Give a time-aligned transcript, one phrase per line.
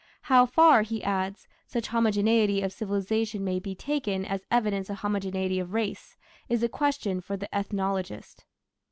[0.23, 5.59] How far", he adds, "such homogeneity of civilization may be taken as evidence of homogeneity
[5.59, 6.17] of race
[6.49, 8.43] is a question for the ethnologist."